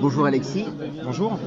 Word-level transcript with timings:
Bonjour 0.00 0.26
Alexis. 0.26 0.66
Bonjour. 1.04 1.38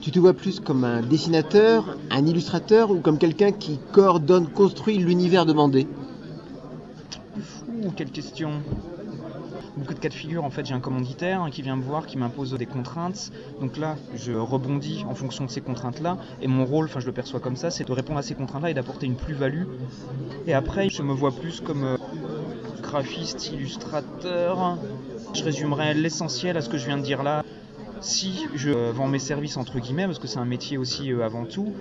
Tu 0.00 0.10
te 0.10 0.18
vois 0.18 0.34
plus 0.34 0.60
comme 0.60 0.84
un 0.84 1.02
dessinateur, 1.02 1.96
un 2.10 2.24
illustrateur 2.26 2.90
ou 2.90 3.00
comme 3.00 3.18
quelqu'un 3.18 3.52
qui 3.52 3.78
coordonne, 3.92 4.48
construit 4.48 4.98
l'univers 4.98 5.46
demandé? 5.46 5.86
Quelle 7.96 8.10
question 8.10 8.62
beaucoup 9.76 9.94
de 9.94 9.98
cas 9.98 10.08
de 10.08 10.14
figure. 10.14 10.44
En 10.44 10.50
fait, 10.50 10.66
j'ai 10.66 10.74
un 10.74 10.80
commanditaire 10.80 11.46
qui 11.52 11.62
vient 11.62 11.76
me 11.76 11.82
voir, 11.82 12.06
qui 12.06 12.18
m'impose 12.18 12.52
des 12.54 12.66
contraintes. 12.66 13.30
Donc 13.60 13.76
là, 13.76 13.96
je 14.14 14.32
rebondis 14.32 15.04
en 15.08 15.14
fonction 15.14 15.44
de 15.44 15.50
ces 15.50 15.60
contraintes-là. 15.60 16.16
Et 16.40 16.48
mon 16.48 16.64
rôle, 16.64 16.86
enfin, 16.86 17.00
je 17.00 17.06
le 17.06 17.12
perçois 17.12 17.40
comme 17.40 17.56
ça, 17.56 17.70
c'est 17.70 17.86
de 17.86 17.92
répondre 17.92 18.18
à 18.18 18.22
ces 18.22 18.34
contraintes-là 18.34 18.70
et 18.70 18.74
d'apporter 18.74 19.06
une 19.06 19.16
plus-value. 19.16 19.64
Et 20.46 20.54
après, 20.54 20.88
je 20.88 21.02
me 21.02 21.12
vois 21.12 21.32
plus 21.32 21.60
comme 21.60 21.84
euh, 21.84 21.96
graphiste, 22.96 23.52
illustrateur. 23.52 24.78
Je 25.34 25.44
résumerai 25.44 25.92
l'essentiel 25.92 26.56
à 26.56 26.62
ce 26.62 26.70
que 26.70 26.78
je 26.78 26.86
viens 26.86 26.96
de 26.96 27.02
dire 27.02 27.22
là. 27.22 27.44
Si 28.00 28.46
je 28.54 28.70
vends 28.70 29.06
mes 29.06 29.18
services 29.18 29.58
entre 29.58 29.78
guillemets, 29.80 30.06
parce 30.06 30.18
que 30.18 30.26
c'est 30.26 30.38
un 30.38 30.46
métier 30.46 30.78
aussi 30.78 31.12
euh, 31.12 31.22
avant 31.22 31.44
tout, 31.44 31.74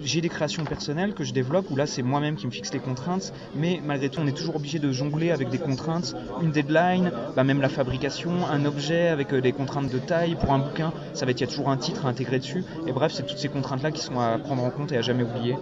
j'ai 0.00 0.20
des 0.20 0.28
créations 0.28 0.64
personnelles 0.64 1.14
que 1.14 1.24
je 1.24 1.32
développe 1.32 1.68
où 1.70 1.76
là 1.76 1.86
c'est 1.86 2.02
moi-même 2.02 2.36
qui 2.36 2.46
me 2.46 2.52
fixe 2.52 2.72
les 2.72 2.78
contraintes, 2.78 3.32
mais 3.56 3.80
malgré 3.84 4.08
tout 4.08 4.20
on 4.22 4.26
est 4.28 4.36
toujours 4.36 4.54
obligé 4.56 4.78
de 4.78 4.92
jongler 4.92 5.32
avec 5.32 5.50
des 5.50 5.58
contraintes, 5.58 6.14
une 6.40 6.52
deadline, 6.52 7.10
bah 7.34 7.42
même 7.42 7.60
la 7.60 7.68
fabrication, 7.68 8.30
un 8.48 8.64
objet 8.64 9.08
avec 9.08 9.32
euh, 9.32 9.40
des 9.40 9.52
contraintes 9.52 9.90
de 9.90 9.98
taille 9.98 10.36
pour 10.36 10.52
un 10.52 10.60
bouquin, 10.60 10.92
ça 11.12 11.24
va 11.24 11.32
être 11.32 11.40
il 11.40 11.44
y 11.44 11.48
a 11.48 11.50
toujours 11.50 11.70
un 11.70 11.76
titre 11.76 12.06
à 12.06 12.08
intégrer 12.08 12.38
dessus, 12.38 12.64
et 12.86 12.92
bref 12.92 13.12
c'est 13.12 13.26
toutes 13.26 13.38
ces 13.38 13.48
contraintes 13.48 13.82
là 13.82 13.90
qui 13.90 14.00
sont 14.00 14.20
à 14.20 14.38
prendre 14.38 14.62
en 14.62 14.70
compte 14.70 14.92
et 14.92 14.96
à 14.96 15.02
jamais 15.02 15.24
oublier. 15.24 15.56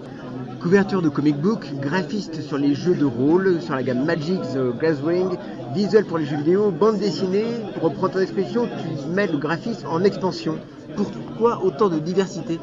Couverture 0.61 1.01
de 1.01 1.09
comic 1.09 1.37
book, 1.39 1.73
graphiste 1.81 2.43
sur 2.43 2.59
les 2.59 2.75
jeux 2.75 2.95
de 2.95 3.07
rôle, 3.07 3.63
sur 3.63 3.75
la 3.75 3.83
gamme 3.83 4.05
Magic 4.05 4.39
The 4.43 4.79
Glasswing, 4.79 5.39
visuel 5.75 6.05
pour 6.05 6.19
les 6.19 6.27
jeux 6.27 6.37
vidéo, 6.37 6.71
bande 6.71 6.99
dessinée, 6.99 7.47
pour 7.75 7.85
reprendre 7.85 8.13
ton 8.13 8.21
expression, 8.21 8.67
tu 8.67 9.09
mets 9.09 9.27
le 9.27 9.39
graphisme 9.39 9.87
en 9.89 10.05
expansion. 10.05 10.59
Pourquoi 10.97 11.65
autant 11.65 11.89
de 11.89 11.99
diversité? 11.99 12.61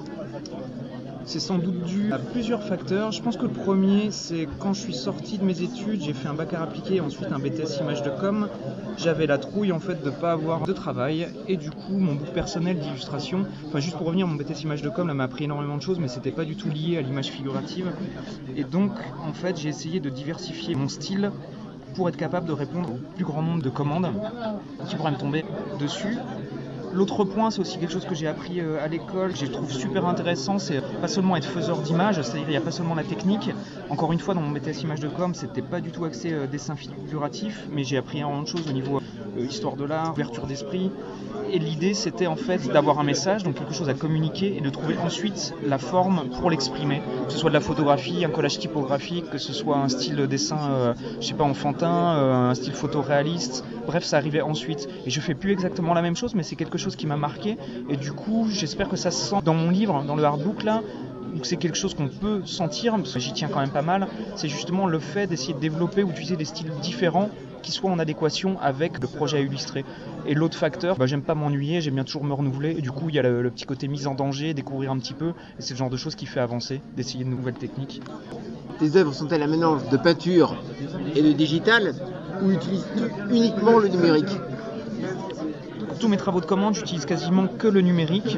C'est 1.28 1.42
sans 1.42 1.58
doute 1.58 1.84
dû 1.84 2.14
à 2.14 2.20
plusieurs 2.20 2.64
facteurs. 2.64 3.12
Je 3.12 3.22
pense 3.22 3.36
que 3.36 3.44
le 3.44 3.52
premier, 3.52 4.12
c'est 4.12 4.48
quand 4.60 4.74
je 4.74 4.80
suis 4.80 4.94
sorti 4.94 5.38
de 5.38 5.44
mes 5.44 5.62
études, 5.62 6.02
j'ai 6.02 6.14
fait 6.14 6.30
un 6.30 6.34
bac 6.34 6.54
à 6.54 6.62
appliqué 6.62 6.96
et 6.96 7.02
ensuite 7.02 7.32
un 7.32 7.38
BTS 7.38 7.82
image 7.82 8.02
de 8.02 8.10
com. 8.10 8.48
J'avais 8.98 9.28
la 9.28 9.38
trouille 9.38 9.74
en 9.74 9.80
fait 9.80 10.02
de 10.04 10.10
pas 10.10 10.32
avoir 10.32 10.64
de 10.64 10.72
travail 10.72 11.28
et 11.50 11.58
du 11.58 11.70
coup 11.70 11.98
mon 11.98 12.16
book 12.16 12.30
personnel 12.34 12.80
d'illustration. 12.80 13.46
Enfin 13.68 13.80
juste 13.80 13.98
pour 13.98 14.08
revenir, 14.08 14.26
mon 14.26 14.36
BTS 14.36 14.64
image 14.64 14.82
de 14.82 14.90
com 14.90 15.12
m'a 15.12 15.26
appris 15.26 15.44
énormément 15.44 15.76
de 15.76 15.82
choses, 15.82 16.00
mais 16.00 16.08
c'était 16.08 16.32
pas 16.32 16.46
du 16.46 16.56
tout 16.56 16.70
lié 16.70 16.98
à 16.98 17.02
l'image 17.02 17.28
figurative. 17.28 17.92
Et 18.56 18.64
donc 18.64 18.92
en 19.28 19.34
fait 19.34 19.58
j'ai 19.58 19.70
essayé 19.70 20.00
de 20.00 20.10
diversifier 20.10 20.76
mon 20.76 20.88
style 20.88 21.32
pour 21.96 22.08
être 22.08 22.18
capable 22.18 22.48
de 22.48 22.54
répondre 22.54 22.92
au 22.92 23.00
plus 23.16 23.26
grand 23.26 23.42
nombre 23.42 23.62
de 23.62 23.70
commandes 23.70 24.10
qui 24.88 24.96
pourraient 24.96 25.12
me 25.12 25.18
tomber 25.18 25.44
dessus. 25.80 26.18
L'autre 26.94 27.26
point, 27.26 27.52
c'est 27.52 27.60
aussi 27.60 27.78
quelque 27.78 27.92
chose 27.92 28.06
que 28.06 28.16
j'ai 28.16 28.28
appris 28.28 28.60
euh, 28.60 28.84
à 28.84 28.88
l'école, 28.88 29.34
que 29.34 29.38
je 29.38 29.46
trouve 29.46 29.72
super 29.72 30.06
intéressant, 30.06 30.58
c'est 30.58 30.82
pas 31.02 31.08
seulement 31.08 31.36
être 31.36 31.48
faiseur 31.48 31.78
d'images, 31.80 32.22
c'est-à-dire 32.22 32.48
il 32.48 32.52
n'y 32.52 32.58
a 32.58 32.62
pas 32.62 32.72
seulement 32.72 32.96
la 32.96 33.04
technique. 33.04 33.52
Encore 33.90 34.14
une 34.14 34.20
fois, 34.20 34.34
dans 34.34 34.42
mon 34.42 34.52
BTS 34.52 34.84
image 34.84 35.02
de 35.02 35.08
com, 35.08 35.34
c'était 35.34 35.62
pas 35.62 35.82
du 35.82 35.92
tout 35.92 36.06
axé 36.06 36.32
euh, 36.32 36.48
dessin 36.48 36.76
figuratif, 36.76 37.68
mais 37.72 37.84
j'ai 37.84 37.98
appris 37.98 38.20
énormément 38.20 38.44
de 38.44 38.48
choses 38.48 38.68
au 38.70 38.74
niveau 38.74 39.02
histoire 39.46 39.76
de 39.76 39.86
l'art, 39.86 40.14
ouverture 40.14 40.48
d'esprit. 40.48 40.92
Et 41.52 41.60
l'idée, 41.60 41.94
c'était 41.94 42.28
en 42.28 42.36
fait 42.36 42.68
d'avoir 42.72 43.00
un 43.00 43.04
message, 43.04 43.44
donc 43.44 43.56
quelque 43.56 43.74
chose 43.74 43.88
à 43.88 43.94
communiquer, 43.94 44.58
et 44.58 44.62
de 44.62 44.70
trouver 44.70 44.98
ensuite 44.98 45.54
la 45.66 45.78
forme 45.78 46.30
pour 46.40 46.50
l'exprimer. 46.50 47.02
Que 47.26 47.32
ce 47.32 47.38
soit 47.38 47.50
de 47.50 47.54
la 47.54 47.62
photographie, 47.62 48.26
un 48.26 48.30
collage 48.30 48.60
typographique, 48.60 49.30
que 49.30 49.38
ce 49.38 49.54
soit 49.54 49.78
un 49.78 49.88
style 49.88 50.18
de 50.18 50.26
dessin, 50.26 50.94
je 51.22 51.26
sais 51.26 51.34
pas, 51.34 51.46
enfantin, 51.46 51.88
un 51.88 52.54
style 52.54 52.74
photoréaliste. 52.74 53.64
Bref, 53.86 54.04
ça 54.04 54.18
arrivait 54.18 54.42
ensuite. 54.42 54.90
Et 55.06 55.10
je 55.10 55.22
fais 55.22 55.36
plus 55.36 55.52
exactement 55.54 55.94
la 55.94 56.02
même 56.02 56.18
chose, 56.18 56.36
mais 56.36 56.44
c'est 56.44 56.58
quelque 56.58 56.78
chose 56.78 56.98
qui 56.98 57.08
m'a 57.08 57.18
marqué. 57.18 57.58
Et 57.90 57.96
du 57.96 58.12
coup, 58.12 58.48
j'espère 58.50 58.90
que 58.90 58.98
ça 58.98 59.12
se 59.12 59.30
sent 59.30 59.42
dans 59.46 59.54
mon 59.54 59.70
livre, 59.70 60.04
dans 60.04 60.16
le 60.16 60.24
hardbook 60.26 60.64
là, 60.64 60.82
ou 61.34 61.40
que 61.40 61.48
c'est 61.48 61.58
quelque 61.58 61.78
chose 61.78 61.94
qu'on 61.94 62.10
peut 62.10 62.42
sentir, 62.46 62.96
parce 62.96 63.14
que 63.14 63.20
j'y 63.20 63.32
tiens 63.32 63.48
quand 63.48 63.60
même 63.60 63.70
pas 63.70 63.82
mal. 63.82 64.08
C'est 64.36 64.50
justement 64.50 64.86
le 64.86 65.00
fait 65.00 65.28
d'essayer 65.28 65.54
de 65.54 65.60
développer 65.60 66.04
ou 66.04 66.08
d'utiliser 66.08 66.36
des 66.36 66.46
styles 66.46 66.72
différents 66.82 67.30
qui 67.62 67.72
soient 67.72 67.92
en 67.92 68.00
adéquation 68.00 68.60
avec 68.62 69.00
le 69.02 69.08
projet 69.08 69.38
à 69.38 69.42
illustrer. 69.42 69.86
Et 70.26 70.34
l'autre 70.34 70.58
facteur, 70.58 70.98
bah, 70.98 71.06
j'aime 71.06 71.22
pas 71.22 71.36
m'ennuyer, 71.36 71.82
j'aime 71.82 71.96
bien 71.96 72.04
toujours 72.04 72.24
me 72.24 72.34
renouveler. 72.34 72.72
Et 72.78 72.82
du 72.82 72.92
coup, 72.92 73.10
il 73.10 73.16
y 73.16 73.20
a 73.20 73.24
le, 73.24 73.50
petit 73.50 73.66
côté 73.66 73.88
mise 73.88 74.08
en 74.08 74.16
danger, 74.16 74.54
découvrir 74.54 74.92
un 74.92 74.98
petit 75.00 75.14
peu. 75.14 75.30
Et 75.30 75.62
c'est 75.62 75.74
le 75.74 75.78
genre 75.78 75.90
de 75.90 75.98
choses 75.98 76.16
qui 76.16 76.26
fait 76.26 76.40
avancer, 76.40 76.82
d'essayer 76.96 77.24
de 77.24 77.30
nouvelles 77.30 77.56
techniques. 77.56 78.02
Tes 78.80 78.96
œuvres 78.96 79.14
sont-elles 79.14 79.42
un 79.42 79.48
mélange 79.48 79.90
de 79.90 79.98
peinture 79.98 80.56
et 81.16 81.22
de 81.22 81.32
digital 81.32 81.96
ou 82.42 82.52
utilises-tu 82.52 83.36
uniquement 83.36 83.80
le 83.80 83.88
numérique? 83.88 84.30
Tous 86.00 86.08
mes 86.08 86.18
travaux 86.18 86.42
de 86.42 86.46
commande, 86.46 86.76
j'utilise 86.76 87.06
quasiment 87.06 87.48
que 87.48 87.68
le 87.68 87.82
numérique. 87.82 88.38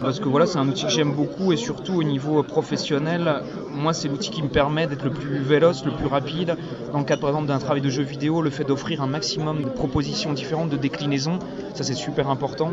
Parce 0.00 0.20
que 0.20 0.28
voilà, 0.28 0.46
c'est 0.46 0.58
un 0.58 0.68
outil 0.68 0.84
que 0.84 0.90
j'aime 0.90 1.12
beaucoup 1.12 1.52
et 1.52 1.56
surtout 1.56 1.94
au 1.94 2.02
niveau 2.02 2.42
professionnel, 2.42 3.42
moi 3.72 3.92
c'est 3.92 4.08
l'outil 4.08 4.30
qui 4.30 4.42
me 4.42 4.48
permet 4.48 4.86
d'être 4.86 5.04
le 5.04 5.10
plus 5.10 5.38
véloce, 5.38 5.84
le 5.84 5.92
plus 5.92 6.06
rapide. 6.06 6.56
Dans 6.92 6.98
le 6.98 7.04
cadre 7.04 7.22
par 7.22 7.30
exemple 7.30 7.46
d'un 7.46 7.58
travail 7.58 7.80
de 7.80 7.88
jeu 7.88 8.02
vidéo, 8.02 8.42
le 8.42 8.50
fait 8.50 8.64
d'offrir 8.64 9.02
un 9.02 9.06
maximum 9.06 9.62
de 9.62 9.68
propositions 9.68 10.32
différentes, 10.32 10.68
de 10.70 10.76
déclinaisons, 10.76 11.38
ça 11.74 11.82
c'est 11.82 11.94
super 11.94 12.28
important. 12.28 12.72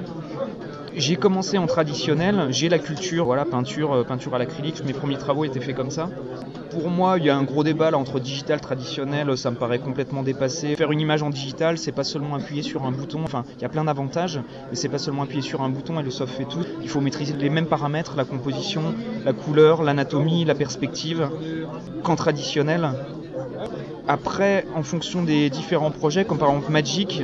J'ai 0.95 1.15
commencé 1.15 1.57
en 1.57 1.65
traditionnel, 1.65 2.47
j'ai 2.51 2.69
la 2.69 2.77
culture, 2.77 3.25
voilà, 3.25 3.45
peinture, 3.45 3.93
euh, 3.93 4.03
peinture 4.03 4.35
à 4.35 4.37
l'acrylique, 4.37 4.83
mes 4.85 4.93
premiers 4.93 5.17
travaux 5.17 5.43
étaient 5.43 5.59
faits 5.59 5.75
comme 5.75 5.89
ça. 5.89 6.09
Pour 6.69 6.89
moi, 6.89 7.17
il 7.17 7.25
y 7.25 7.29
a 7.29 7.35
un 7.35 7.43
gros 7.43 7.63
débat 7.63 7.89
là 7.89 7.97
entre 7.97 8.19
digital, 8.19 8.61
traditionnel, 8.61 9.35
ça 9.37 9.49
me 9.49 9.55
paraît 9.55 9.79
complètement 9.79 10.21
dépassé. 10.21 10.75
Faire 10.75 10.91
une 10.91 10.99
image 10.99 11.23
en 11.23 11.29
digital, 11.29 11.77
c'est 11.77 11.91
pas 11.91 12.03
seulement 12.03 12.35
appuyer 12.35 12.61
sur 12.61 12.83
un 12.83 12.91
bouton, 12.91 13.21
enfin, 13.23 13.43
il 13.57 13.61
y 13.61 13.65
a 13.65 13.69
plein 13.69 13.85
d'avantages, 13.85 14.39
mais 14.69 14.75
c'est 14.75 14.89
pas 14.89 14.99
seulement 14.99 15.23
appuyer 15.23 15.41
sur 15.41 15.61
un 15.61 15.69
bouton 15.69 15.99
et 15.99 16.03
le 16.03 16.11
soft 16.11 16.35
fait 16.35 16.45
tout. 16.45 16.63
Il 16.81 16.89
faut 16.89 17.01
maîtriser 17.01 17.33
les 17.33 17.49
mêmes 17.49 17.67
paramètres, 17.67 18.13
la 18.15 18.25
composition, 18.25 18.93
la 19.25 19.33
couleur, 19.33 19.83
l'anatomie, 19.83 20.45
la 20.45 20.55
perspective, 20.55 21.27
qu'en 22.03 22.15
traditionnel. 22.15 22.89
Après, 24.07 24.65
en 24.75 24.83
fonction 24.83 25.23
des 25.23 25.49
différents 25.49 25.91
projets, 25.91 26.25
comme 26.25 26.37
par 26.37 26.49
exemple 26.49 26.71
Magic, 26.71 27.23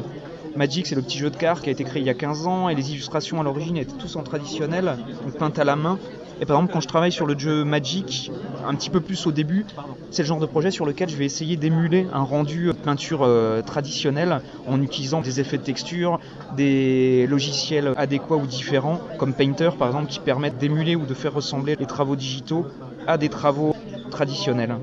Magic, 0.56 0.88
c'est 0.88 0.96
le 0.96 1.02
petit 1.02 1.18
jeu 1.18 1.30
de 1.30 1.36
cartes 1.38 1.64
qui 1.64 1.70
a 1.70 1.72
été 1.72 1.84
créé 1.84 2.02
il 2.02 2.06
y 2.06 2.10
a 2.10 2.14
15 2.14 2.48
ans 2.48 2.70
et 2.70 2.76
les 2.76 2.92
illustrations 2.92 3.40
à 3.40 3.44
l'origine 3.44 3.78
étaient 3.78 3.98
tous 3.98 4.16
en 4.16 4.24
traditionnel, 4.24 4.98
peintes 5.38 5.60
à 5.60 5.64
la 5.64 5.76
main. 5.76 6.00
Et 6.42 6.46
par 6.46 6.58
exemple, 6.58 6.74
quand 6.74 6.82
je 6.82 6.88
travaille 6.88 7.12
sur 7.12 7.26
le 7.26 7.38
jeu 7.38 7.64
Magic, 7.64 8.32
un 8.66 8.74
petit 8.76 8.90
peu 8.90 9.02
plus 9.02 9.28
au 9.28 9.32
début, 9.32 9.66
c'est 10.12 10.24
le 10.24 10.28
genre 10.28 10.40
de 10.40 10.46
projet 10.46 10.72
sur 10.72 10.86
lequel 10.86 11.10
je 11.10 11.16
vais 11.16 11.26
essayer 11.26 11.58
d'émuler 11.58 12.08
un 12.14 12.24
rendu 12.24 12.72
peinture 12.84 13.22
euh, 13.24 13.62
traditionnel 13.62 14.42
en 14.66 14.82
utilisant 14.82 15.22
des 15.22 15.40
effets 15.40 15.58
de 15.58 15.64
texture, 15.64 16.20
des 16.56 17.28
logiciels 17.28 17.94
adéquats 17.98 18.38
ou 18.38 18.48
différents, 18.48 19.00
comme 19.18 19.34
Painter 19.34 19.70
par 19.78 19.88
exemple, 19.88 20.08
qui 20.08 20.20
permettent 20.20 20.58
d'émuler 20.58 20.96
ou 20.96 21.06
de 21.06 21.14
faire 21.14 21.34
ressembler 21.34 21.76
les 21.80 21.86
travaux 21.86 22.16
digitaux 22.16 22.66
à 23.06 23.18
des 23.18 23.30
travaux 23.30 23.76
traditionnels. 24.10 24.78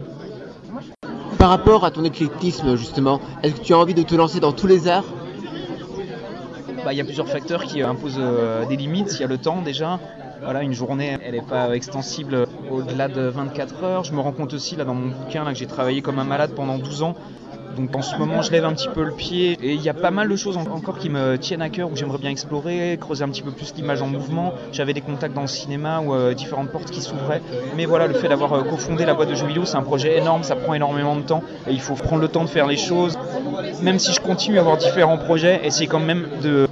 Par 1.38 1.50
rapport 1.50 1.84
à 1.84 1.90
ton 1.90 2.04
éclectisme 2.04 2.76
justement, 2.76 3.20
est-ce 3.42 3.54
que 3.54 3.64
tu 3.64 3.72
as 3.72 3.78
envie 3.78 3.94
de 3.94 4.02
te 4.02 4.14
lancer 4.14 4.40
dans 4.40 4.52
tous 4.52 4.66
les 4.66 4.88
arts? 4.88 5.04
Bah, 6.86 6.92
il 6.92 6.98
y 6.98 7.00
a 7.00 7.04
plusieurs 7.04 7.28
facteurs 7.28 7.64
qui 7.64 7.82
imposent 7.82 8.14
euh, 8.16 8.64
des 8.64 8.76
limites. 8.76 9.14
Il 9.14 9.20
y 9.20 9.24
a 9.24 9.26
le 9.26 9.38
temps 9.38 9.60
déjà. 9.60 9.98
Voilà, 10.40 10.62
une 10.62 10.72
journée, 10.72 11.18
elle 11.20 11.32
n'est 11.32 11.40
pas 11.40 11.74
extensible 11.74 12.46
au-delà 12.70 13.08
de 13.08 13.22
24 13.22 13.82
heures. 13.82 14.04
Je 14.04 14.12
me 14.12 14.20
rends 14.20 14.30
compte 14.30 14.54
aussi 14.54 14.76
là 14.76 14.84
dans 14.84 14.94
mon 14.94 15.08
bouquin 15.08 15.42
là, 15.42 15.52
que 15.52 15.58
j'ai 15.58 15.66
travaillé 15.66 16.00
comme 16.00 16.20
un 16.20 16.24
malade 16.24 16.52
pendant 16.54 16.78
12 16.78 17.02
ans. 17.02 17.16
Donc 17.76 17.94
en 17.94 18.02
ce 18.02 18.16
moment, 18.16 18.42
je 18.42 18.50
lève 18.50 18.64
un 18.64 18.72
petit 18.72 18.88
peu 18.88 19.04
le 19.04 19.12
pied 19.12 19.58
et 19.62 19.74
il 19.74 19.82
y 19.82 19.88
a 19.88 19.94
pas 19.94 20.10
mal 20.10 20.28
de 20.28 20.36
choses 20.36 20.56
encore 20.56 20.98
qui 20.98 21.10
me 21.10 21.36
tiennent 21.36 21.62
à 21.62 21.68
cœur 21.68 21.90
où 21.90 21.96
j'aimerais 21.96 22.18
bien 22.18 22.30
explorer, 22.30 22.96
creuser 23.00 23.22
un 23.22 23.28
petit 23.28 23.42
peu 23.42 23.50
plus 23.50 23.74
l'image 23.76 24.00
en 24.00 24.06
mouvement. 24.06 24.54
J'avais 24.72 24.94
des 24.94 25.02
contacts 25.02 25.34
dans 25.34 25.42
le 25.42 25.46
cinéma 25.46 26.00
ou 26.00 26.14
euh, 26.14 26.32
différentes 26.32 26.70
portes 26.70 26.90
qui 26.90 27.02
s'ouvraient. 27.02 27.42
Mais 27.76 27.84
voilà, 27.84 28.06
le 28.06 28.14
fait 28.14 28.28
d'avoir 28.28 28.52
euh, 28.54 28.62
cofondé 28.62 29.04
la 29.04 29.14
boîte 29.14 29.28
de 29.28 29.34
jeux 29.34 29.46
c'est 29.64 29.76
un 29.76 29.82
projet 29.82 30.18
énorme, 30.18 30.42
ça 30.42 30.56
prend 30.56 30.74
énormément 30.74 31.16
de 31.16 31.22
temps 31.22 31.42
et 31.68 31.72
il 31.72 31.80
faut 31.80 31.94
prendre 31.94 32.22
le 32.22 32.28
temps 32.28 32.44
de 32.44 32.48
faire 32.48 32.66
les 32.66 32.76
choses. 32.76 33.18
Même 33.82 33.98
si 33.98 34.12
je 34.12 34.20
continue 34.20 34.58
à 34.58 34.60
avoir 34.60 34.76
différents 34.76 35.18
projets, 35.18 35.60
essayer 35.64 35.86
quand 35.86 36.00
même 36.00 36.26
de 36.42 36.66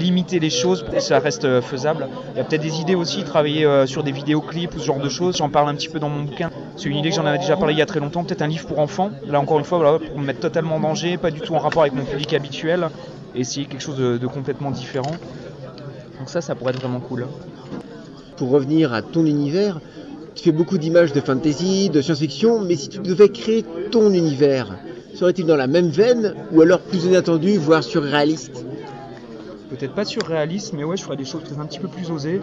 limiter 0.00 0.40
les 0.40 0.50
choses, 0.50 0.84
ça 0.98 1.18
reste 1.18 1.44
euh, 1.44 1.62
faisable. 1.62 2.08
Il 2.34 2.38
y 2.38 2.40
a 2.40 2.44
peut-être 2.44 2.62
des 2.62 2.80
idées 2.80 2.94
aussi, 2.94 3.22
travailler 3.24 3.64
euh, 3.64 3.86
sur 3.86 4.02
des 4.02 4.12
vidéoclips 4.12 4.74
ou 4.74 4.78
ce 4.78 4.84
genre 4.86 4.98
de 4.98 5.08
choses. 5.08 5.36
J'en 5.36 5.48
parle 5.48 5.68
un 5.68 5.74
petit 5.74 5.88
peu 5.88 5.98
dans 5.98 6.08
mon 6.08 6.22
bouquin. 6.22 6.50
C'est 6.76 6.88
une 6.88 6.96
idée 6.96 7.10
que 7.10 7.16
j'en 7.16 7.26
avais 7.26 7.38
déjà 7.38 7.56
parlé 7.56 7.74
il 7.74 7.78
y 7.78 7.82
a 7.82 7.86
très 7.86 8.00
longtemps. 8.00 8.24
Peut-être 8.24 8.42
un 8.42 8.48
livre 8.48 8.66
pour 8.66 8.78
enfants. 8.78 9.10
Là 9.26 9.40
encore 9.40 9.58
une 9.58 9.64
fois, 9.64 9.98
pour 9.98 10.18
me 10.18 10.24
mettre 10.24 10.40
totalement 10.40 10.76
en 10.76 10.80
danger, 10.80 11.16
pas 11.16 11.30
du 11.30 11.40
tout 11.40 11.54
en 11.54 11.58
rapport 11.58 11.82
avec 11.82 11.94
mon 11.94 12.04
public 12.04 12.32
habituel, 12.34 12.88
essayer 13.34 13.66
quelque 13.66 13.82
chose 13.82 13.96
de, 13.96 14.18
de 14.18 14.26
complètement 14.26 14.70
différent. 14.70 15.16
Donc 16.18 16.28
ça, 16.28 16.40
ça 16.40 16.54
pourrait 16.54 16.72
être 16.72 16.80
vraiment 16.80 17.00
cool. 17.00 17.26
Pour 18.36 18.50
revenir 18.50 18.92
à 18.92 19.02
ton 19.02 19.24
univers, 19.26 19.80
tu 20.34 20.44
fais 20.44 20.52
beaucoup 20.52 20.78
d'images 20.78 21.12
de 21.12 21.20
fantasy, 21.20 21.90
de 21.90 22.00
science-fiction, 22.00 22.60
mais 22.60 22.76
si 22.76 22.88
tu 22.88 22.98
devais 22.98 23.28
créer 23.28 23.64
ton 23.90 24.12
univers, 24.12 24.78
serait-il 25.14 25.44
dans 25.44 25.56
la 25.56 25.66
même 25.66 25.88
veine 25.88 26.34
ou 26.52 26.62
alors 26.62 26.80
plus 26.80 27.04
inattendu, 27.04 27.58
voire 27.58 27.82
surréaliste? 27.82 28.64
Peut-être 29.70 29.94
pas 29.94 30.04
surréaliste, 30.04 30.72
mais 30.72 30.84
ouais, 30.84 30.96
je 30.96 31.02
ferais 31.04 31.16
des 31.16 31.24
choses 31.24 31.42
un 31.58 31.66
petit 31.66 31.78
peu 31.78 31.88
plus 31.88 32.10
osées. 32.10 32.40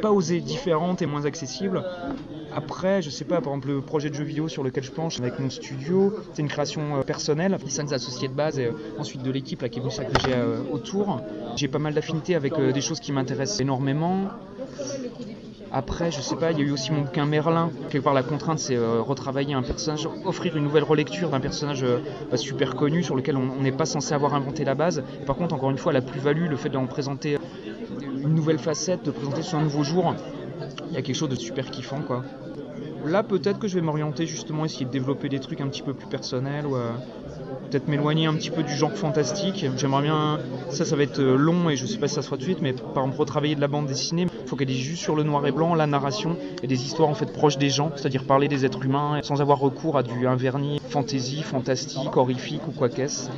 Pas 0.00 0.12
osées, 0.12 0.40
différentes 0.40 1.02
et 1.02 1.06
moins 1.06 1.24
accessibles. 1.24 1.82
Après, 2.54 3.02
je 3.02 3.10
sais 3.10 3.24
pas, 3.24 3.40
par 3.40 3.52
exemple, 3.52 3.68
le 3.68 3.80
projet 3.80 4.10
de 4.10 4.14
jeu 4.14 4.24
vidéo 4.24 4.48
sur 4.48 4.62
lequel 4.62 4.84
je 4.84 4.90
penche 4.90 5.18
avec 5.20 5.38
mon 5.38 5.50
studio, 5.50 6.14
c'est 6.32 6.42
une 6.42 6.48
création 6.48 6.96
euh, 6.96 7.02
personnelle, 7.02 7.56
les 7.62 7.70
cinq 7.70 7.92
associés 7.92 8.28
de 8.28 8.32
base 8.32 8.58
et 8.58 8.66
euh, 8.66 8.72
ensuite 8.98 9.22
de 9.22 9.30
l'équipe 9.30 9.68
qui 9.68 9.78
est 9.78 9.82
venue 9.82 9.92
s'agréger 9.92 10.32
euh, 10.34 10.60
autour. 10.72 11.20
J'ai 11.56 11.68
pas 11.68 11.78
mal 11.78 11.94
d'affinités 11.94 12.34
avec 12.34 12.54
euh, 12.54 12.72
des 12.72 12.80
choses 12.80 13.00
qui 13.00 13.12
m'intéressent 13.12 13.60
énormément. 13.60 14.28
Après, 15.70 16.10
je 16.10 16.20
sais 16.20 16.36
pas, 16.36 16.52
il 16.52 16.58
y 16.58 16.62
a 16.62 16.64
eu 16.64 16.70
aussi 16.70 16.92
mon 16.92 17.02
bouquin 17.02 17.26
Merlin. 17.26 17.70
Quelque 17.90 18.04
part, 18.04 18.14
la 18.14 18.22
contrainte, 18.22 18.58
c'est 18.58 18.76
euh, 18.76 19.02
retravailler 19.02 19.54
un 19.54 19.62
personnage, 19.62 20.08
offrir 20.24 20.56
une 20.56 20.64
nouvelle 20.64 20.84
relecture 20.84 21.28
d'un 21.28 21.40
personnage 21.40 21.82
euh, 21.84 21.98
super 22.36 22.74
connu 22.74 23.02
sur 23.02 23.14
lequel 23.14 23.36
on 23.36 23.48
on 23.58 23.62
n'est 23.62 23.72
pas 23.72 23.86
censé 23.86 24.14
avoir 24.14 24.34
inventé 24.34 24.64
la 24.64 24.74
base. 24.74 25.02
Et 25.20 25.24
par 25.24 25.36
contre, 25.36 25.54
encore 25.54 25.70
une 25.70 25.78
fois, 25.78 25.92
la 25.92 26.00
plus-value, 26.00 26.48
le 26.48 26.56
fait 26.56 26.68
d'en 26.68 26.86
présenter 26.86 27.38
une 28.22 28.34
nouvelle 28.34 28.58
facette, 28.58 29.04
de 29.04 29.10
présenter 29.10 29.42
sur 29.42 29.58
un 29.58 29.62
nouveau 29.62 29.82
jour, 29.82 30.14
il 30.88 30.94
y 30.94 30.96
a 30.96 31.02
quelque 31.02 31.16
chose 31.16 31.28
de 31.28 31.34
super 31.34 31.70
kiffant, 31.70 32.00
quoi. 32.00 32.22
Là, 33.04 33.22
peut-être 33.22 33.58
que 33.58 33.68
je 33.68 33.76
vais 33.76 33.80
m'orienter 33.80 34.26
justement, 34.26 34.64
essayer 34.64 34.84
de 34.84 34.90
développer 34.90 35.28
des 35.28 35.38
trucs 35.38 35.60
un 35.60 35.68
petit 35.68 35.82
peu 35.82 35.94
plus 35.94 36.08
personnels 36.08 36.66
ou 36.66 36.76
euh, 36.76 36.90
peut-être 37.70 37.88
m'éloigner 37.88 38.26
un 38.26 38.34
petit 38.34 38.50
peu 38.50 38.62
du 38.62 38.74
genre 38.74 38.92
fantastique. 38.92 39.66
J'aimerais 39.76 40.02
bien, 40.02 40.38
ça, 40.70 40.84
ça 40.84 40.96
va 40.96 41.02
être 41.02 41.20
euh, 41.20 41.36
long 41.36 41.70
et 41.70 41.76
je 41.76 41.86
sais 41.86 41.98
pas 41.98 42.08
si 42.08 42.14
ça 42.14 42.22
sera 42.22 42.36
tout 42.36 42.40
de 42.40 42.44
suite, 42.44 42.62
mais 42.62 42.72
par 42.72 43.04
exemple, 43.04 43.18
retravailler 43.18 43.54
de 43.54 43.60
la 43.60 43.68
bande 43.68 43.86
dessinée, 43.86 44.26
focaliser 44.46 44.80
juste 44.80 45.02
sur 45.02 45.16
le 45.16 45.22
noir 45.22 45.46
et 45.46 45.52
blanc, 45.52 45.74
la 45.74 45.86
narration 45.86 46.36
et 46.62 46.66
des 46.66 46.84
histoires 46.84 47.08
en 47.08 47.14
fait 47.14 47.32
proches 47.32 47.58
des 47.58 47.70
gens, 47.70 47.90
c'est-à-dire 47.96 48.24
parler 48.24 48.48
des 48.48 48.64
êtres 48.64 48.84
humains 48.84 49.20
sans 49.22 49.40
avoir 49.40 49.58
recours 49.58 49.96
à 49.96 50.02
du 50.02 50.26
un 50.26 50.36
vernis 50.36 50.80
fantasy, 50.88 51.42
fantastique, 51.42 52.16
horrifique 52.16 52.66
ou 52.68 52.72
quoi 52.72 52.88
qu'est-ce. 52.88 53.28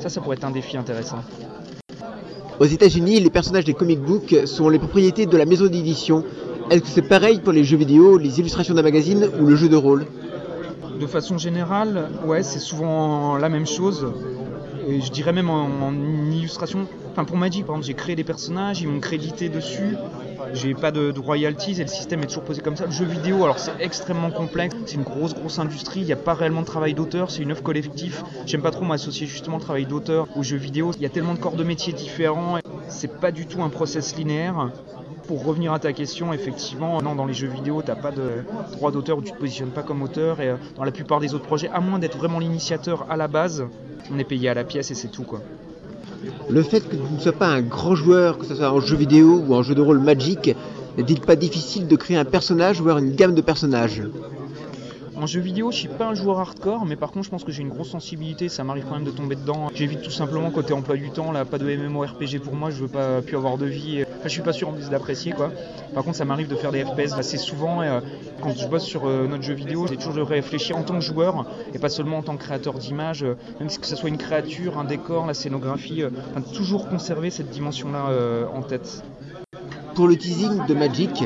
Ça, 0.00 0.08
ça 0.08 0.20
pourrait 0.20 0.36
être 0.36 0.44
un 0.44 0.50
défi 0.50 0.76
intéressant. 0.76 1.18
Aux 2.60 2.64
États-Unis, 2.66 3.18
les 3.18 3.30
personnages 3.30 3.64
des 3.64 3.74
comic 3.74 4.00
books 4.00 4.36
sont 4.46 4.68
les 4.68 4.78
propriétés 4.78 5.26
de 5.26 5.36
la 5.36 5.44
maison 5.44 5.66
d'édition. 5.66 6.24
Est-ce 6.70 6.82
que 6.82 6.88
c'est 6.88 7.02
pareil 7.02 7.40
pour 7.40 7.52
les 7.52 7.64
jeux 7.64 7.76
vidéo, 7.76 8.18
les 8.18 8.38
illustrations 8.38 8.74
d'un 8.74 8.82
magazine 8.82 9.28
ou 9.40 9.46
le 9.46 9.56
jeu 9.56 9.68
de 9.68 9.76
rôle? 9.76 10.06
De 11.02 11.08
façon 11.08 11.36
générale, 11.36 12.10
ouais, 12.24 12.44
c'est 12.44 12.60
souvent 12.60 13.36
la 13.36 13.48
même 13.48 13.66
chose. 13.66 14.06
Je 14.88 15.10
dirais 15.10 15.32
même 15.32 15.50
en, 15.50 15.92
illustration. 16.30 16.86
Enfin, 17.10 17.24
pour 17.24 17.36
Magic, 17.36 17.66
par 17.66 17.74
exemple, 17.74 17.86
j'ai 17.88 17.94
créé 17.94 18.14
des 18.14 18.22
personnages, 18.22 18.82
ils 18.82 18.86
m'ont 18.86 19.00
crédité 19.00 19.48
dessus. 19.48 19.96
J'ai 20.52 20.74
pas 20.74 20.92
de, 20.92 21.12
royalties 21.18 21.80
et 21.80 21.82
le 21.82 21.88
système 21.88 22.22
est 22.22 22.28
toujours 22.28 22.44
posé 22.44 22.62
comme 22.62 22.76
ça. 22.76 22.86
Le 22.86 22.92
jeu 22.92 23.04
vidéo, 23.04 23.42
alors 23.42 23.58
c'est 23.58 23.72
extrêmement 23.80 24.30
complexe, 24.30 24.76
c'est 24.86 24.94
une 24.94 25.02
grosse 25.02 25.34
grosse 25.34 25.58
industrie, 25.58 26.02
il 26.02 26.06
n'y 26.06 26.12
a 26.12 26.16
pas 26.16 26.34
réellement 26.34 26.60
de 26.60 26.66
travail 26.66 26.94
d'auteur, 26.94 27.32
c'est 27.32 27.42
une 27.42 27.50
œuvre 27.50 27.64
collective. 27.64 28.22
J'aime 28.46 28.62
pas 28.62 28.70
trop 28.70 28.84
m'associer 28.84 29.26
justement 29.26 29.56
le 29.56 29.62
travail 29.62 29.86
d'auteur 29.86 30.28
aux 30.36 30.44
jeux 30.44 30.56
vidéo. 30.56 30.92
Il 30.96 31.02
y 31.02 31.06
a 31.06 31.10
tellement 31.10 31.34
de 31.34 31.40
corps 31.40 31.56
de 31.56 31.64
métier 31.64 31.92
différents, 31.92 32.58
c'est 32.86 33.18
pas 33.18 33.32
du 33.32 33.46
tout 33.46 33.60
un 33.60 33.70
process 33.70 34.14
linéaire. 34.14 34.70
Pour 35.26 35.44
revenir 35.44 35.72
à 35.72 35.78
ta 35.78 35.92
question, 35.92 36.32
effectivement, 36.32 37.00
non, 37.00 37.14
dans 37.14 37.26
les 37.26 37.34
jeux 37.34 37.48
vidéo, 37.48 37.82
t'as 37.84 37.94
pas 37.94 38.10
de 38.10 38.44
droit 38.72 38.90
d'auteur 38.90 39.18
où 39.18 39.22
tu 39.22 39.32
te 39.32 39.38
positionnes 39.38 39.70
pas 39.70 39.82
comme 39.82 40.02
auteur. 40.02 40.40
Et 40.40 40.48
euh, 40.48 40.56
dans 40.76 40.84
la 40.84 40.90
plupart 40.90 41.20
des 41.20 41.34
autres 41.34 41.44
projets, 41.44 41.70
à 41.72 41.80
moins 41.80 41.98
d'être 41.98 42.18
vraiment 42.18 42.38
l'initiateur 42.38 43.06
à 43.08 43.16
la 43.16 43.28
base, 43.28 43.64
on 44.12 44.18
est 44.18 44.24
payé 44.24 44.48
à 44.48 44.54
la 44.54 44.64
pièce 44.64 44.90
et 44.90 44.94
c'est 44.94 45.08
tout 45.08 45.22
quoi. 45.22 45.40
Le 46.48 46.62
fait 46.62 46.80
que 46.80 46.96
tu 46.96 47.12
ne 47.12 47.20
sois 47.20 47.32
pas 47.32 47.46
un 47.46 47.62
grand 47.62 47.94
joueur, 47.94 48.38
que 48.38 48.44
ce 48.44 48.54
soit 48.54 48.70
en 48.70 48.80
jeu 48.80 48.96
vidéo 48.96 49.42
ou 49.46 49.54
en 49.54 49.62
jeu 49.62 49.74
de 49.74 49.80
rôle 49.80 50.00
Magic, 50.00 50.54
n'est-il 50.96 51.20
pas 51.20 51.36
difficile 51.36 51.86
de 51.86 51.96
créer 51.96 52.16
un 52.16 52.24
personnage 52.24 52.80
ou 52.80 52.90
une 52.90 53.14
gamme 53.14 53.34
de 53.34 53.40
personnages? 53.40 54.02
En 55.22 55.26
jeu 55.26 55.40
vidéo, 55.40 55.70
je 55.70 55.76
suis 55.76 55.86
pas 55.86 56.08
un 56.08 56.14
joueur 56.14 56.40
hardcore, 56.40 56.84
mais 56.84 56.96
par 56.96 57.12
contre, 57.12 57.26
je 57.26 57.30
pense 57.30 57.44
que 57.44 57.52
j'ai 57.52 57.62
une 57.62 57.68
grosse 57.68 57.90
sensibilité. 57.90 58.48
Ça 58.48 58.64
m'arrive 58.64 58.86
quand 58.88 58.96
même 58.96 59.04
de 59.04 59.12
tomber 59.12 59.36
dedans. 59.36 59.70
J'évite 59.72 60.02
tout 60.02 60.10
simplement 60.10 60.50
côté 60.50 60.72
emploi 60.72 60.96
du 60.96 61.10
temps. 61.10 61.30
Là, 61.30 61.44
pas 61.44 61.58
de 61.58 61.76
MMORPG 61.76 62.40
pour 62.40 62.56
moi. 62.56 62.70
Je 62.70 62.82
veux 62.82 62.88
pas 62.88 63.22
plus 63.22 63.36
avoir 63.36 63.56
de 63.56 63.66
vie. 63.66 64.02
Enfin, 64.02 64.24
je 64.24 64.30
suis 64.30 64.42
pas 64.42 64.52
sûr 64.52 64.70
en 64.70 64.72
plus 64.72 64.90
d'apprécier 64.90 65.30
quoi. 65.30 65.52
Par 65.94 66.02
contre, 66.02 66.16
ça 66.16 66.24
m'arrive 66.24 66.48
de 66.48 66.56
faire 66.56 66.72
des 66.72 66.84
FPS 66.84 67.12
assez 67.12 67.36
souvent. 67.36 67.84
Et, 67.84 67.86
euh, 67.86 68.00
quand 68.40 68.50
je 68.50 68.66
bosse 68.66 68.82
sur 68.82 69.06
euh, 69.06 69.28
notre 69.28 69.44
jeu 69.44 69.54
vidéo, 69.54 69.86
j'ai 69.86 69.96
toujours 69.96 70.14
de 70.14 70.22
réfléchir 70.22 70.76
en 70.76 70.82
tant 70.82 70.94
que 70.94 71.04
joueur 71.04 71.46
et 71.72 71.78
pas 71.78 71.88
seulement 71.88 72.18
en 72.18 72.22
tant 72.22 72.36
que 72.36 72.42
créateur 72.42 72.74
d'images. 72.74 73.22
euh, 73.22 73.36
même 73.60 73.70
si 73.70 73.78
que 73.78 73.86
ce 73.86 73.94
soit 73.94 74.08
une 74.08 74.18
créature, 74.18 74.76
un 74.76 74.84
décor, 74.84 75.26
la 75.26 75.34
scénographie, 75.34 76.02
euh, 76.02 76.10
enfin, 76.32 76.40
toujours 76.52 76.88
conserver 76.88 77.30
cette 77.30 77.50
dimension-là 77.50 78.08
en 78.52 78.62
tête. 78.62 79.04
Pour 79.94 80.08
le 80.08 80.16
teasing 80.16 80.66
de 80.66 80.74
Magic, 80.74 81.22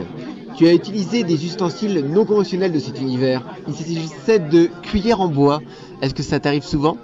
tu 0.57 0.67
as 0.67 0.73
utilisé 0.73 1.23
des 1.23 1.45
ustensiles 1.45 2.05
non 2.09 2.25
conventionnels 2.25 2.73
de 2.73 2.79
cet 2.79 3.01
univers. 3.01 3.43
Il 3.69 3.75
s'agissait 3.75 4.39
de 4.39 4.71
cuillères 4.83 5.21
en 5.21 5.29
bois. 5.29 5.61
Est-ce 6.03 6.15
que 6.15 6.23
ça 6.23 6.41
t'arrive 6.41 6.65
souvent? 6.65 6.97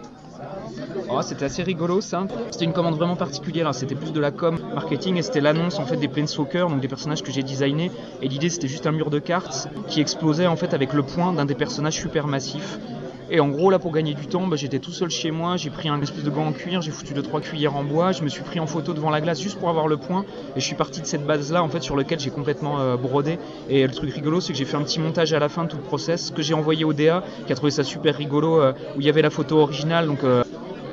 Oh, 1.11 1.21
c'était 1.23 1.45
assez 1.45 1.63
rigolo 1.63 2.01
ça. 2.01 2.27
C'était 2.51 2.65
une 2.65 2.73
commande 2.73 2.97
vraiment 2.97 3.17
particulière. 3.17 3.69
hein. 3.69 3.73
C'était 3.75 3.95
plus 3.95 4.13
de 4.13 4.21
la 4.21 4.31
com 4.31 4.59
marketing 4.75 5.17
et 5.19 5.23
c'était 5.23 5.43
l'annonce 5.43 5.79
en 5.79 5.85
fait 5.85 5.97
des 5.97 6.09
Planeswalkers, 6.09 6.69
donc 6.71 6.81
des 6.81 6.89
personnages 6.89 7.23
que 7.23 7.31
j'ai 7.31 7.43
designés. 7.43 7.91
Et 8.23 8.29
l'idée 8.29 8.49
c'était 8.49 8.69
juste 8.69 8.87
un 8.87 8.93
mur 8.93 9.11
de 9.11 9.19
cartes 9.19 9.69
qui 9.89 10.01
explosait 10.01 10.47
en 10.47 10.57
fait 10.57 10.73
avec 10.73 10.95
le 10.95 11.03
point 11.03 11.35
d'un 11.35 11.45
des 11.45 11.55
personnages 11.55 12.01
super 12.01 12.27
massifs. 12.27 12.79
Et 13.31 13.41
en 13.41 13.49
gros 13.49 13.71
là 13.71 13.79
pour 13.79 13.93
gagner 13.93 14.15
du 14.15 14.27
temps, 14.27 14.47
bah, 14.47 14.57
j'étais 14.57 14.79
tout 14.79 14.93
seul 14.93 15.11
chez 15.11 15.31
moi, 15.31 15.57
j'ai 15.57 15.71
pris 15.71 15.89
un 15.89 16.01
espèce 16.01 16.25
de 16.25 16.31
gant 16.31 16.47
en 16.47 16.53
cuir, 16.53 16.83
j'ai 16.83 16.91
foutu 16.91 17.15
deux 17.15 17.23
trois 17.23 17.41
cuillères 17.41 17.77
en 17.77 17.85
bois, 17.85 18.13
je 18.13 18.23
me 18.23 18.29
suis 18.29 18.43
pris 18.43 18.61
en 18.61 18.67
photo 18.67 18.93
devant 18.93 19.11
la 19.11 19.21
glace 19.21 19.41
juste 19.41 19.59
pour 19.59 19.69
avoir 19.69 19.89
le 19.89 19.97
point. 19.97 20.25
Et 20.57 20.61
je 20.61 20.65
suis 20.67 20.75
parti 20.75 21.01
de 21.01 21.07
cette 21.07 21.25
base 21.25 21.53
là 21.53 21.63
en 21.63 21.69
fait 21.69 21.83
sur 21.83 21.97
lequel 21.97 22.21
j'ai 22.21 22.31
complètement 22.31 22.81
euh, 22.81 22.97
brodé. 22.97 23.39
Et 23.69 23.87
le 23.87 23.93
truc 23.93 24.13
rigolo 24.13 24.41
c'est 24.41 24.53
que 24.53 24.59
j'ai 24.59 24.65
fait 24.65 24.77
un 24.77 24.83
petit 24.83 25.01
montage 25.01 25.33
à 25.33 25.39
la 25.39 25.49
fin 25.49 25.65
de 25.65 25.69
tout 25.69 25.77
le 25.77 25.83
process 25.83 26.31
que 26.31 26.43
j'ai 26.43 26.55
envoyé 26.55 26.85
au 26.85 26.93
DA 26.93 27.23
qui 27.47 27.53
a 27.53 27.57
trouvé 27.57 27.71
ça 27.71 27.85
super 27.85 28.17
rigolo 28.17 28.61
euh, 28.61 28.73
où 28.97 29.01
il 29.01 29.07
y 29.07 29.09
avait 29.09 29.23
la 29.23 29.31
photo 29.31 29.59
originale 29.59 30.07
donc 30.07 30.25
euh, 30.25 30.43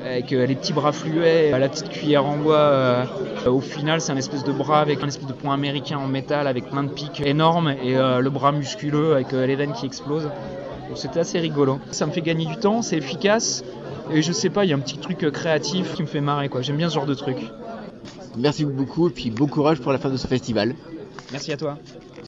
avec 0.06 0.32
les 0.32 0.56
petits 0.56 0.74
bras 0.74 0.94
fluets, 0.94 1.52
la 1.52 1.70
petite 1.70 1.90
cuillère 1.90 2.26
en 2.26 2.38
bois. 2.38 3.04
au 3.46 3.60
final, 3.60 4.02
c'est 4.02 4.12
un 4.12 4.18
espèce 4.18 4.44
de 4.44 4.52
bras 4.52 4.80
avec 4.80 5.04
un 5.04 5.08
espèce 5.08 5.28
de 5.28 5.34
point 5.34 5.54
américain 5.54 5.98
en 5.98 6.08
métal 6.08 6.48
avec 6.48 6.70
plein 6.70 6.84
de 6.84 6.90
pics 6.90 7.22
énormes 7.22 7.76
et 7.84 7.94
le 7.94 8.30
bras 8.30 8.52
musculeux 8.52 9.14
avec 9.14 9.34
les 9.34 9.56
veines 9.56 9.74
qui 9.74 9.86
explosent. 9.86 10.30
C'était 10.96 11.20
assez 11.20 11.40
rigolo. 11.40 11.80
Ça 11.92 12.06
me 12.06 12.12
fait 12.12 12.22
gagner 12.22 12.46
du 12.46 12.58
temps, 12.58 12.82
c'est 12.82 12.98
efficace 12.98 13.64
et 14.12 14.22
je 14.22 14.32
sais 14.32 14.50
pas, 14.50 14.66
il 14.66 14.70
y 14.70 14.74
a 14.74 14.76
un 14.76 14.80
petit 14.80 14.98
truc 14.98 15.24
euh, 15.24 15.32
créatif 15.32 15.94
qui 15.94 16.02
me 16.02 16.08
fait 16.08 16.22
marrer 16.22 16.50
quoi. 16.50 16.62
J'aime 16.62 16.78
bien 16.78 16.90
ce 16.90 16.96
genre 16.96 17.06
de 17.06 17.14
truc. 17.14 17.38
Merci 18.38 18.66
beaucoup 18.66 19.08
et 19.08 19.12
puis 19.12 19.30
bon 19.32 19.48
courage 19.48 19.80
pour 19.80 19.92
la 19.92 19.98
fin 19.98 20.10
de 20.10 20.18
ce 20.18 20.28
festival. 20.28 20.76
Merci 21.32 21.52
à 21.52 21.58
toi. 21.58 21.78